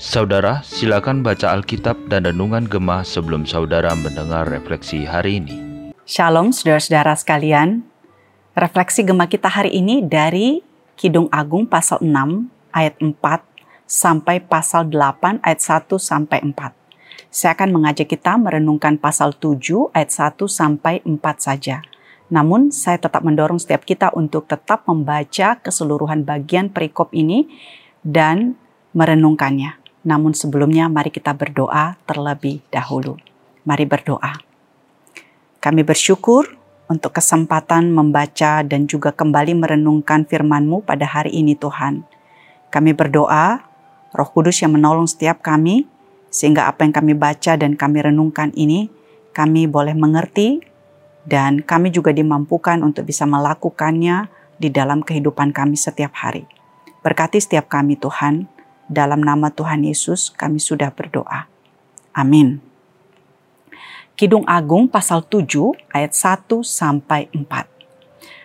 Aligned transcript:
Saudara, 0.00 0.64
silakan 0.64 1.20
baca 1.20 1.52
Alkitab 1.52 2.08
dan 2.08 2.24
Renungan 2.24 2.64
Gemah 2.64 3.04
sebelum 3.04 3.44
saudara 3.44 3.92
mendengar 3.92 4.48
refleksi 4.48 5.04
hari 5.04 5.44
ini. 5.44 5.56
Shalom 6.08 6.56
saudara-saudara 6.56 7.12
sekalian. 7.12 7.84
Refleksi 8.56 9.04
Gemah 9.04 9.28
kita 9.28 9.52
hari 9.52 9.76
ini 9.76 10.00
dari 10.00 10.64
Kidung 10.96 11.28
Agung 11.28 11.68
pasal 11.68 12.00
6 12.00 12.08
ayat 12.72 12.96
4 12.96 13.20
sampai 13.84 14.40
pasal 14.40 14.88
8 14.88 15.44
ayat 15.44 15.60
1 15.60 15.92
sampai 16.00 16.40
4. 16.40 16.72
Saya 17.28 17.52
akan 17.52 17.68
mengajak 17.68 18.08
kita 18.08 18.40
merenungkan 18.40 18.96
pasal 18.96 19.36
7 19.36 19.92
ayat 19.92 20.08
1 20.08 20.48
sampai 20.48 21.04
4 21.04 21.20
saja. 21.36 21.84
Namun 22.30 22.70
saya 22.70 22.96
tetap 22.96 23.26
mendorong 23.26 23.58
setiap 23.58 23.82
kita 23.82 24.14
untuk 24.14 24.46
tetap 24.46 24.86
membaca 24.86 25.58
keseluruhan 25.58 26.22
bagian 26.22 26.70
perikop 26.70 27.10
ini 27.10 27.50
dan 28.06 28.54
merenungkannya. 28.94 29.76
Namun 30.06 30.32
sebelumnya 30.32 30.86
mari 30.86 31.10
kita 31.12 31.34
berdoa 31.36 31.98
terlebih 32.06 32.62
dahulu. 32.70 33.18
Mari 33.66 33.84
berdoa. 33.84 34.40
Kami 35.60 35.84
bersyukur 35.84 36.56
untuk 36.88 37.12
kesempatan 37.12 37.92
membaca 37.92 38.64
dan 38.64 38.88
juga 38.88 39.12
kembali 39.12 39.52
merenungkan 39.54 40.24
firman-Mu 40.24 40.82
pada 40.82 41.04
hari 41.04 41.36
ini 41.36 41.52
Tuhan. 41.52 42.02
Kami 42.72 42.96
berdoa, 42.96 43.60
Roh 44.10 44.30
Kudus 44.32 44.58
yang 44.64 44.74
menolong 44.74 45.06
setiap 45.06 45.44
kami, 45.44 45.84
sehingga 46.32 46.66
apa 46.70 46.86
yang 46.86 46.94
kami 46.94 47.12
baca 47.14 47.58
dan 47.58 47.76
kami 47.76 48.06
renungkan 48.06 48.50
ini, 48.56 48.88
kami 49.30 49.70
boleh 49.70 49.94
mengerti 49.94 50.69
dan 51.24 51.60
kami 51.60 51.92
juga 51.92 52.12
dimampukan 52.12 52.80
untuk 52.80 53.08
bisa 53.08 53.28
melakukannya 53.28 54.28
di 54.60 54.68
dalam 54.68 55.00
kehidupan 55.00 55.52
kami 55.56 55.76
setiap 55.76 56.12
hari. 56.20 56.44
Berkati 57.00 57.40
setiap 57.40 57.72
kami 57.72 57.96
Tuhan, 57.96 58.44
dalam 58.90 59.22
nama 59.24 59.48
Tuhan 59.48 59.86
Yesus 59.86 60.28
kami 60.34 60.60
sudah 60.60 60.92
berdoa. 60.92 61.48
Amin. 62.12 62.60
Kidung 64.20 64.44
Agung 64.44 64.84
pasal 64.84 65.24
7 65.24 65.72
ayat 65.96 66.12
1 66.12 66.60
sampai 66.60 67.32
4. 67.32 67.48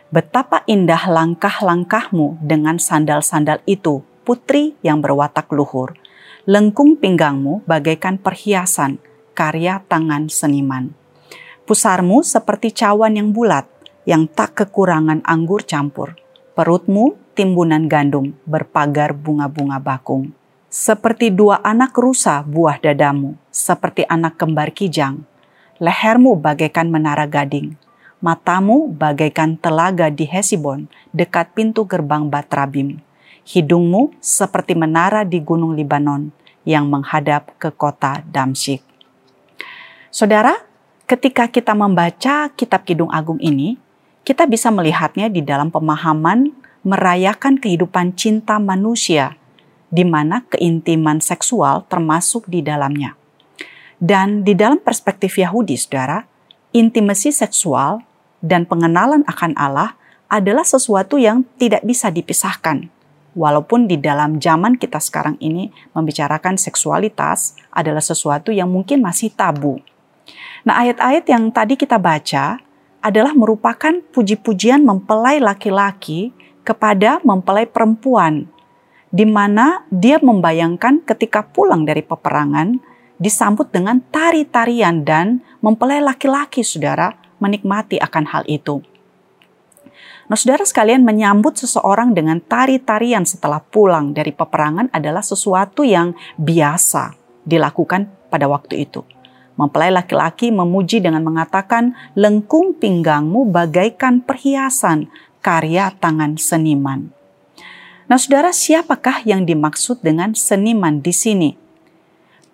Betapa 0.07 0.63
indah 0.71 1.03
langkah-langkahmu 1.11 2.39
dengan 2.39 2.79
sandal-sandal 2.79 3.59
itu, 3.67 3.99
putri 4.23 4.79
yang 4.79 5.03
berwatak 5.03 5.51
luhur. 5.51 5.99
Lengkung 6.47 6.95
pinggangmu 6.95 7.67
bagaikan 7.67 8.15
perhiasan 8.15 9.03
karya 9.35 9.83
tangan 9.91 10.31
seniman. 10.31 10.95
Pusarmu 11.65 12.21
seperti 12.21 12.69
cawan 12.69 13.17
yang 13.17 13.33
bulat, 13.33 13.65
yang 14.05 14.29
tak 14.29 14.53
kekurangan 14.53 15.25
anggur 15.25 15.65
campur. 15.65 16.13
Perutmu 16.53 17.17
timbunan 17.33 17.89
gandum 17.89 18.37
berpagar 18.45 19.17
bunga-bunga 19.17 19.81
bakung. 19.81 20.29
Seperti 20.69 21.33
dua 21.33 21.65
anak 21.65 21.97
rusa 21.97 22.45
buah 22.45 22.77
dadamu, 22.77 23.33
seperti 23.49 24.05
anak 24.05 24.37
kembar 24.37 24.69
kijang. 24.77 25.25
Lehermu 25.81 26.37
bagaikan 26.37 26.85
menara 26.85 27.25
gading, 27.25 27.73
matamu 28.21 28.85
bagaikan 28.93 29.57
telaga 29.57 30.13
di 30.13 30.29
Hesibon, 30.29 30.85
dekat 31.17 31.57
pintu 31.57 31.89
gerbang 31.89 32.29
Batrabim. 32.29 33.01
Hidungmu 33.41 34.13
seperti 34.21 34.77
menara 34.77 35.25
di 35.25 35.41
gunung 35.41 35.73
Libanon 35.73 36.29
yang 36.61 36.85
menghadap 36.93 37.57
ke 37.57 37.73
kota 37.73 38.21
Damsyik. 38.29 38.85
Saudara, 40.13 40.64
ketika 41.05 41.45
kita 41.49 41.77
membaca 41.77 42.49
kitab 42.53 42.81
Kidung 42.85 43.09
Agung 43.13 43.37
ini, 43.37 43.77
kita 44.25 44.49
bisa 44.49 44.73
melihatnya 44.73 45.29
di 45.29 45.45
dalam 45.45 45.69
pemahaman 45.69 46.49
merayakan 46.81 47.61
kehidupan 47.61 48.17
cinta 48.17 48.57
manusia, 48.57 49.37
di 49.93 50.01
mana 50.01 50.45
keintiman 50.49 51.21
seksual 51.21 51.85
termasuk 51.85 52.49
di 52.49 52.65
dalamnya. 52.65 53.13
Dan 54.01 54.43
di 54.43 54.57
dalam 54.57 54.81
perspektif 54.81 55.37
Yahudi, 55.37 55.77
saudara, 55.77 56.25
intimasi 56.73 57.31
seksual 57.31 58.03
dan 58.41 58.67
pengenalan 58.67 59.23
akan 59.29 59.55
Allah 59.55 59.95
adalah 60.27 60.65
sesuatu 60.65 61.21
yang 61.21 61.45
tidak 61.61 61.85
bisa 61.85 62.09
dipisahkan. 62.09 62.89
Walaupun 63.35 63.85
di 63.85 63.99
dalam 63.99 64.39
zaman 64.39 64.79
kita 64.79 64.97
sekarang 64.97 65.35
ini 65.43 65.69
membicarakan 65.91 66.55
seksualitas 66.55 67.55
adalah 67.71 68.01
sesuatu 68.01 68.49
yang 68.49 68.71
mungkin 68.71 69.03
masih 69.03 69.31
tabu. 69.31 69.83
Nah, 70.65 70.81
ayat-ayat 70.81 71.25
yang 71.29 71.53
tadi 71.53 71.77
kita 71.77 72.01
baca 72.01 72.57
adalah 73.05 73.37
merupakan 73.37 74.01
puji-pujian 74.09 74.81
mempelai 74.81 75.37
laki-laki 75.37 76.33
kepada 76.65 77.21
mempelai 77.21 77.69
perempuan, 77.69 78.49
di 79.13 79.29
mana 79.29 79.85
dia 79.93 80.17
membayangkan 80.17 81.05
ketika 81.05 81.45
pulang 81.45 81.85
dari 81.85 82.01
peperangan 82.01 82.81
disambut 83.21 83.69
dengan 83.69 84.01
tari-tarian 84.09 85.05
dan 85.05 85.45
mempelai 85.61 86.01
laki-laki 86.01 86.65
saudara 86.65 87.13
menikmati 87.37 88.01
akan 88.01 88.25
hal 88.33 88.43
itu. 88.49 88.81
Nah, 90.25 90.33
saudara 90.33 90.65
sekalian 90.65 91.05
menyambut 91.05 91.61
seseorang 91.61 92.17
dengan 92.17 92.41
tari-tarian 92.41 93.29
setelah 93.29 93.61
pulang 93.61 94.09
dari 94.09 94.33
peperangan 94.33 94.89
adalah 94.89 95.21
sesuatu 95.21 95.85
yang 95.85 96.17
biasa 96.41 97.13
dilakukan 97.45 98.09
pada 98.33 98.49
waktu 98.49 98.89
itu. 98.89 99.05
Mempelai 99.55 99.91
laki-laki 99.91 100.51
memuji 100.51 100.99
dengan 100.99 101.23
mengatakan, 101.23 101.95
"Lengkung 102.11 102.75
pinggangmu 102.75 103.47
bagaikan 103.47 104.19
perhiasan, 104.19 105.07
karya 105.45 105.93
tangan 106.01 106.41
seniman. 106.41 107.13
Nah, 108.09 108.17
saudara, 108.17 108.49
siapakah 108.49 109.21
yang 109.29 109.45
dimaksud 109.45 110.01
dengan 110.01 110.33
seniman 110.33 111.05
di 111.05 111.13
sini? 111.13 111.49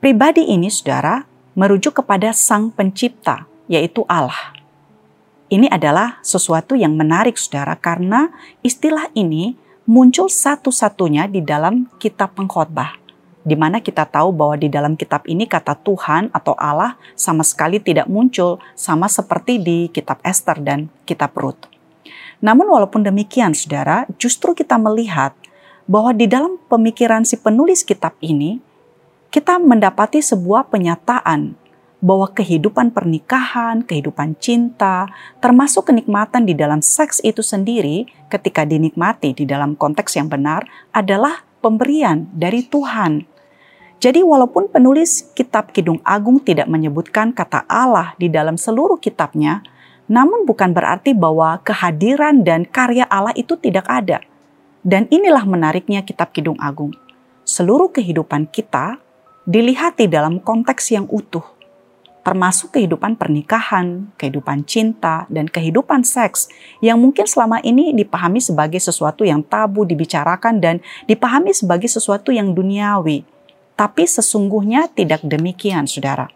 Pribadi 0.03 0.51
ini, 0.51 0.67
saudara, 0.67 1.23
merujuk 1.56 2.03
kepada 2.03 2.35
Sang 2.35 2.67
Pencipta, 2.67 3.47
yaitu 3.72 4.03
Allah. 4.11 4.51
Ini 5.47 5.72
adalah 5.72 6.19
sesuatu 6.19 6.75
yang 6.75 6.95
menarik, 7.00 7.40
saudara, 7.40 7.79
karena 7.79 8.31
istilah 8.59 9.07
ini 9.16 9.56
muncul 9.88 10.28
satu-satunya 10.28 11.28
di 11.31 11.44
dalam 11.44 11.88
kitab 12.00 12.35
pengkhotbah 12.35 13.00
di 13.41 13.57
mana 13.57 13.81
kita 13.81 14.06
tahu 14.06 14.29
bahwa 14.29 14.56
di 14.57 14.69
dalam 14.69 14.94
kitab 14.94 15.25
ini 15.25 15.50
kata 15.50 15.74
Tuhan 15.81 16.29
atau 16.29 16.53
Allah 16.57 16.97
sama 17.18 17.41
sekali 17.41 17.81
tidak 17.81 18.06
muncul 18.06 18.62
sama 18.78 19.09
seperti 19.09 19.57
di 19.57 19.90
kitab 19.90 20.22
Esther 20.22 20.62
dan 20.62 20.94
kitab 21.09 21.34
Rut. 21.34 21.57
Namun 22.41 22.69
walaupun 22.69 23.06
demikian 23.06 23.53
saudara, 23.53 24.09
justru 24.18 24.57
kita 24.57 24.78
melihat 24.78 25.34
bahwa 25.85 26.13
di 26.13 26.25
dalam 26.25 26.57
pemikiran 26.69 27.25
si 27.25 27.38
penulis 27.38 27.85
kitab 27.85 28.18
ini, 28.22 28.62
kita 29.29 29.62
mendapati 29.62 30.19
sebuah 30.19 30.68
penyataan 30.69 31.56
bahwa 32.02 32.34
kehidupan 32.34 32.90
pernikahan, 32.91 33.85
kehidupan 33.85 34.34
cinta, 34.41 35.06
termasuk 35.38 35.94
kenikmatan 35.94 36.50
di 36.50 36.58
dalam 36.58 36.81
seks 36.81 37.22
itu 37.22 37.46
sendiri 37.46 38.09
ketika 38.28 38.66
dinikmati 38.66 39.38
di 39.38 39.46
dalam 39.46 39.78
konteks 39.78 40.18
yang 40.18 40.28
benar 40.28 40.66
adalah 40.90 41.46
pemberian 41.62 42.25
dari 42.34 42.66
Tuhan. 42.66 43.31
Jadi 44.01 44.25
walaupun 44.25 44.66
penulis 44.66 45.29
kitab 45.38 45.69
Kidung 45.69 46.01
Agung 46.01 46.41
tidak 46.41 46.66
menyebutkan 46.66 47.29
kata 47.29 47.69
Allah 47.69 48.17
di 48.17 48.34
dalam 48.34 48.57
seluruh 48.57 48.97
kitabnya, 48.97 49.62
namun 50.09 50.41
bukan 50.50 50.73
berarti 50.73 51.13
bahwa 51.13 51.62
kehadiran 51.62 52.41
dan 52.41 52.66
karya 52.66 53.06
Allah 53.06 53.29
itu 53.38 53.53
tidak 53.61 53.85
ada. 53.85 54.25
Dan 54.81 55.06
inilah 55.13 55.45
menariknya 55.45 56.01
kitab 56.01 56.34
Kidung 56.34 56.57
Agung. 56.57 56.97
Seluruh 57.45 57.94
kehidupan 57.94 58.50
kita 58.50 58.97
dilihat 59.45 60.01
di 60.01 60.09
dalam 60.09 60.41
konteks 60.41 60.97
yang 60.97 61.06
utuh, 61.06 61.45
termasuk 62.25 62.73
kehidupan 62.73 63.22
pernikahan, 63.22 64.09
kehidupan 64.17 64.66
cinta, 64.66 65.29
dan 65.29 65.45
kehidupan 65.45 66.01
seks 66.01 66.50
yang 66.81 66.97
mungkin 66.97 67.29
selama 67.29 67.61
ini 67.61 67.94
dipahami 67.94 68.41
sebagai 68.41 68.81
sesuatu 68.81 69.22
yang 69.22 69.45
tabu 69.45 69.85
dibicarakan 69.85 70.57
dan 70.57 70.81
dipahami 71.05 71.53
sebagai 71.53 71.85
sesuatu 71.85 72.34
yang 72.34 72.58
duniawi. 72.58 73.41
Tapi 73.81 74.05
sesungguhnya 74.05 74.93
tidak 74.93 75.25
demikian, 75.25 75.89
saudara. 75.89 76.29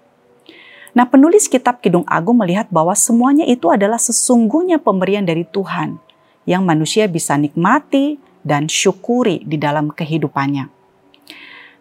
Nah, 0.98 1.06
penulis 1.06 1.46
kitab 1.46 1.78
Kidung 1.78 2.02
Agung 2.10 2.42
melihat 2.42 2.66
bahwa 2.74 2.98
semuanya 2.98 3.46
itu 3.46 3.70
adalah 3.70 4.02
sesungguhnya 4.02 4.82
pemberian 4.82 5.30
dari 5.30 5.46
Tuhan 5.46 6.02
yang 6.50 6.66
manusia 6.66 7.06
bisa 7.06 7.38
nikmati 7.38 8.18
dan 8.42 8.66
syukuri 8.66 9.46
di 9.46 9.62
dalam 9.62 9.94
kehidupannya. 9.94 10.66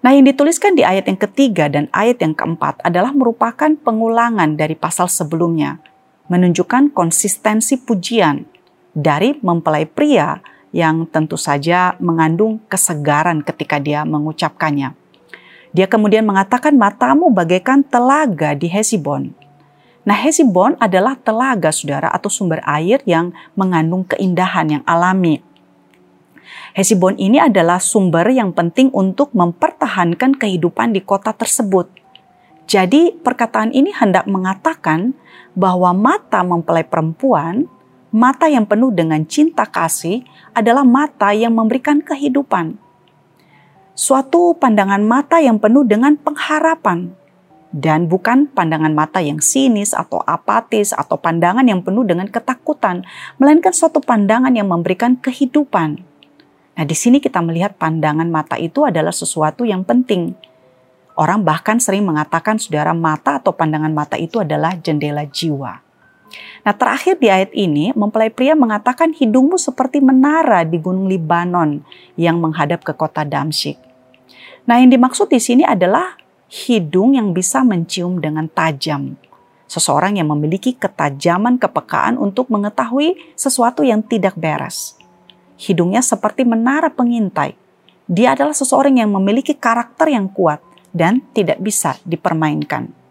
Nah, 0.05 0.11
yang 0.12 0.28
dituliskan 0.28 0.76
di 0.76 0.84
ayat 0.84 1.08
yang 1.08 1.16
ketiga 1.16 1.72
dan 1.72 1.88
ayat 1.96 2.20
yang 2.20 2.37
keempat 2.37 2.84
adalah 2.84 3.16
merupakan 3.16 3.72
pengulangan 3.72 4.61
dari 4.61 4.76
pasal 4.76 5.08
sebelumnya, 5.08 5.81
menunjukkan 6.28 6.93
konsistensi 6.93 7.81
pujian 7.81 8.44
dari 8.93 9.40
mempelai 9.40 9.88
pria 9.88 10.44
yang 10.76 11.08
tentu 11.08 11.40
saja 11.40 11.96
mengandung 12.05 12.61
kesegaran 12.69 13.40
ketika 13.40 13.81
dia 13.81 14.05
mengucapkannya. 14.05 15.04
Dia 15.75 15.91
kemudian 15.91 16.23
mengatakan 16.23 16.79
matamu 16.79 17.35
bagaikan 17.35 17.82
telaga 17.82 18.55
di 18.55 18.71
Hesibon. 18.71 19.35
Nah, 20.06 20.15
Hesibon 20.15 20.79
adalah 20.79 21.19
telaga, 21.19 21.75
saudara, 21.75 22.06
atau 22.15 22.31
sumber 22.31 22.62
air 22.62 23.03
yang 23.03 23.35
mengandung 23.59 24.06
keindahan 24.06 24.79
yang 24.79 24.85
alami. 24.87 25.43
Hesibon 26.79 27.19
ini 27.19 27.43
adalah 27.43 27.82
sumber 27.82 28.31
yang 28.31 28.55
penting 28.55 28.94
untuk 28.94 29.35
mempertahankan 29.35 30.38
kehidupan 30.38 30.94
di 30.94 31.03
kota 31.03 31.35
tersebut. 31.35 31.91
Jadi 32.71 33.11
perkataan 33.11 33.75
ini 33.75 33.91
hendak 33.91 34.31
mengatakan 34.31 35.12
bahwa 35.59 35.91
mata 35.91 36.47
mempelai 36.47 36.87
perempuan, 36.87 37.67
mata 38.15 38.47
yang 38.47 38.65
penuh 38.65 38.94
dengan 38.94 39.26
cinta 39.26 39.67
kasih 39.67 40.23
adalah 40.55 40.87
mata 40.87 41.35
yang 41.35 41.50
memberikan 41.50 41.99
kehidupan. 41.99 42.79
Suatu 43.94 44.58
pandangan 44.58 44.99
mata 45.06 45.38
yang 45.38 45.62
penuh 45.62 45.87
dengan 45.87 46.19
pengharapan 46.19 47.14
dan 47.70 48.11
bukan 48.11 48.50
pandangan 48.50 48.91
mata 48.91 49.23
yang 49.23 49.38
sinis 49.38 49.94
atau 49.94 50.19
apatis 50.26 50.91
atau 50.91 51.14
pandangan 51.14 51.62
yang 51.62 51.79
penuh 51.79 52.02
dengan 52.02 52.26
ketakutan, 52.26 53.06
melainkan 53.38 53.70
suatu 53.70 54.02
pandangan 54.02 54.50
yang 54.50 54.67
memberikan 54.67 55.14
kehidupan. 55.14 56.02
Nah, 56.75 56.82
di 56.82 56.96
sini 56.99 57.23
kita 57.23 57.38
melihat 57.38 57.79
pandangan 57.79 58.26
mata 58.26 58.58
itu 58.58 58.82
adalah 58.82 59.14
sesuatu 59.14 59.62
yang 59.62 59.87
penting. 59.87 60.35
Orang 61.14 61.47
bahkan 61.47 61.79
sering 61.79 62.02
mengatakan 62.02 62.58
saudara 62.58 62.90
mata 62.90 63.38
atau 63.38 63.55
pandangan 63.55 63.94
mata 63.94 64.19
itu 64.19 64.43
adalah 64.43 64.75
jendela 64.75 65.23
jiwa. 65.23 65.84
Nah 66.65 66.73
terakhir 66.73 67.21
di 67.21 67.29
ayat 67.29 67.53
ini 67.53 67.93
mempelai 67.93 68.33
pria 68.33 68.57
mengatakan 68.57 69.13
hidungmu 69.13 69.61
seperti 69.61 70.01
menara 70.01 70.65
di 70.65 70.81
gunung 70.81 71.07
Libanon 71.07 71.85
yang 72.17 72.41
menghadap 72.41 72.81
ke 72.81 72.97
kota 72.97 73.23
Damsyik. 73.23 73.77
Nah 74.65 74.81
yang 74.81 74.89
dimaksud 74.89 75.29
di 75.29 75.41
sini 75.41 75.63
adalah 75.63 76.17
hidung 76.49 77.19
yang 77.19 77.37
bisa 77.37 77.61
mencium 77.67 78.23
dengan 78.23 78.49
tajam. 78.49 79.19
Seseorang 79.69 80.17
yang 80.21 80.31
memiliki 80.31 80.77
ketajaman 80.77 81.59
kepekaan 81.59 82.17
untuk 82.17 82.49
mengetahui 82.49 83.17
sesuatu 83.35 83.83
yang 83.83 84.01
tidak 84.05 84.39
beres. 84.39 84.95
Hidungnya 85.59 86.05
seperti 86.05 86.47
menara 86.47 86.89
pengintai. 86.93 87.57
Dia 88.05 88.37
adalah 88.37 88.53
seseorang 88.53 89.01
yang 89.01 89.11
memiliki 89.11 89.57
karakter 89.57 90.13
yang 90.13 90.29
kuat 90.29 90.61
dan 90.93 91.25
tidak 91.33 91.59
bisa 91.59 91.97
dipermainkan. 92.05 93.04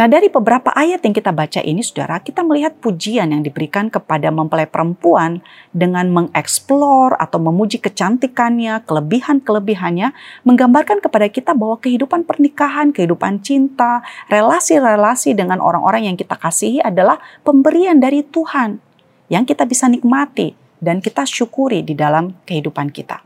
Nah, 0.00 0.08
dari 0.08 0.32
beberapa 0.32 0.72
ayat 0.72 1.04
yang 1.04 1.12
kita 1.12 1.28
baca 1.28 1.60
ini, 1.60 1.84
saudara, 1.84 2.24
kita 2.24 2.40
melihat 2.40 2.72
pujian 2.80 3.36
yang 3.36 3.44
diberikan 3.44 3.92
kepada 3.92 4.32
mempelai 4.32 4.64
perempuan 4.64 5.44
dengan 5.76 6.08
mengeksplor 6.08 7.20
atau 7.20 7.36
memuji 7.36 7.76
kecantikannya, 7.84 8.80
kelebihan-kelebihannya, 8.88 10.16
menggambarkan 10.48 11.04
kepada 11.04 11.28
kita 11.28 11.52
bahwa 11.52 11.76
kehidupan 11.84 12.24
pernikahan, 12.24 12.96
kehidupan 12.96 13.44
cinta, 13.44 14.00
relasi-relasi 14.32 15.36
dengan 15.36 15.60
orang-orang 15.60 16.08
yang 16.08 16.16
kita 16.16 16.32
kasihi 16.32 16.80
adalah 16.80 17.20
pemberian 17.44 18.00
dari 18.00 18.24
Tuhan 18.24 18.80
yang 19.28 19.44
kita 19.44 19.68
bisa 19.68 19.84
nikmati 19.84 20.56
dan 20.80 21.04
kita 21.04 21.28
syukuri 21.28 21.84
di 21.84 21.92
dalam 21.92 22.40
kehidupan 22.48 22.88
kita. 22.88 23.20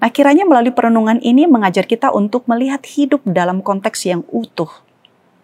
Nah, 0.00 0.08
kiranya 0.08 0.48
melalui 0.48 0.72
perenungan 0.72 1.20
ini 1.20 1.44
mengajar 1.44 1.84
kita 1.84 2.16
untuk 2.16 2.48
melihat 2.48 2.80
hidup 2.88 3.20
dalam 3.28 3.60
konteks 3.60 4.08
yang 4.08 4.24
utuh 4.32 4.72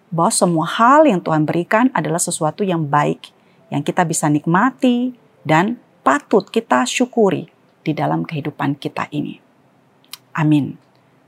bahwa 0.08 0.32
semua 0.32 0.66
hal 0.66 1.04
yang 1.04 1.20
Tuhan 1.20 1.44
berikan 1.44 1.92
adalah 1.92 2.20
sesuatu 2.20 2.64
yang 2.64 2.88
baik, 2.88 3.32
yang 3.68 3.84
kita 3.84 4.04
bisa 4.04 4.28
nikmati 4.28 5.12
dan 5.44 5.76
patut 6.00 6.48
kita 6.48 6.88
syukuri 6.88 7.48
di 7.84 7.92
dalam 7.92 8.24
kehidupan 8.24 8.76
kita 8.76 9.08
ini. 9.12 9.40
Amin. 10.36 10.76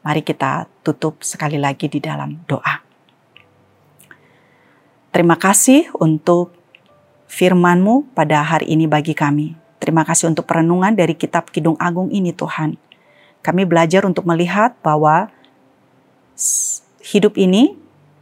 Mari 0.01 0.25
kita 0.25 0.65
tutup 0.81 1.21
sekali 1.21 1.61
lagi 1.61 1.89
di 1.93 2.01
dalam 2.01 2.41
doa. 2.49 2.81
Terima 5.11 5.37
kasih 5.37 5.91
untuk 6.01 6.55
firman-Mu 7.27 8.15
pada 8.17 8.41
hari 8.41 8.73
ini 8.73 8.89
bagi 8.89 9.13
kami. 9.13 9.59
Terima 9.81 10.05
kasih 10.05 10.29
untuk 10.29 10.45
perenungan 10.45 10.93
dari 10.93 11.17
kitab 11.17 11.49
Kidung 11.49 11.77
Agung 11.81 12.13
ini 12.13 12.33
Tuhan. 12.37 12.77
Kami 13.41 13.65
belajar 13.65 14.05
untuk 14.05 14.29
melihat 14.29 14.77
bahwa 14.85 15.33
hidup 17.01 17.41
ini 17.41 17.80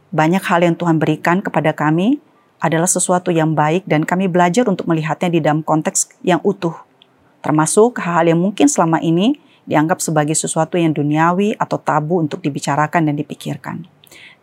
banyak 0.09 0.41
hal 0.41 0.65
yang 0.65 0.75
Tuhan 0.77 0.97
berikan 0.97 1.41
kepada 1.41 1.73
kami 1.73 2.17
adalah 2.59 2.89
sesuatu 2.89 3.31
yang 3.31 3.55
baik 3.55 3.87
dan 3.87 4.03
kami 4.03 4.27
belajar 4.27 4.67
untuk 4.67 4.89
melihatnya 4.89 5.29
di 5.31 5.39
dalam 5.39 5.63
konteks 5.63 6.19
yang 6.25 6.43
utuh. 6.43 6.75
Termasuk 7.39 8.03
hal-hal 8.03 8.35
yang 8.35 8.39
mungkin 8.41 8.67
selama 8.67 8.99
ini 8.99 9.39
dianggap 9.63 10.03
sebagai 10.03 10.35
sesuatu 10.35 10.75
yang 10.75 10.91
duniawi 10.91 11.55
atau 11.55 11.79
tabu 11.79 12.19
untuk 12.19 12.43
dibicarakan 12.43 13.07
dan 13.07 13.15
dipikirkan. 13.15 13.87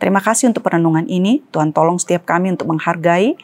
Terima 0.00 0.22
kasih 0.22 0.54
untuk 0.54 0.64
perenungan 0.64 1.04
ini. 1.10 1.44
Tuhan 1.52 1.74
tolong 1.74 2.00
setiap 2.00 2.24
kami 2.24 2.54
untuk 2.54 2.70
menghargai 2.72 3.36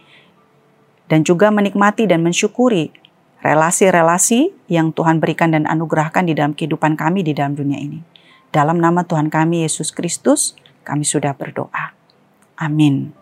dan 1.10 1.26
juga 1.26 1.52
menikmati 1.52 2.08
dan 2.08 2.24
mensyukuri 2.24 2.94
relasi-relasi 3.42 4.70
yang 4.70 4.94
Tuhan 4.94 5.18
berikan 5.18 5.50
dan 5.50 5.66
anugerahkan 5.66 6.24
di 6.24 6.32
dalam 6.32 6.54
kehidupan 6.54 6.94
kami 6.94 7.26
di 7.26 7.34
dalam 7.34 7.58
dunia 7.58 7.82
ini. 7.82 8.00
Dalam 8.54 8.78
nama 8.78 9.02
Tuhan 9.02 9.28
kami 9.28 9.66
Yesus 9.66 9.90
Kristus, 9.90 10.54
kami 10.86 11.02
sudah 11.02 11.34
berdoa. 11.34 12.01
Amin. 12.62 13.12